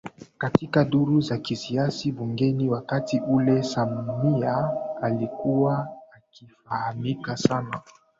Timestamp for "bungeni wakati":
2.11-3.19